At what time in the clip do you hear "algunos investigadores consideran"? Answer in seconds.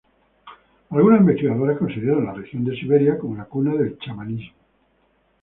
0.89-2.25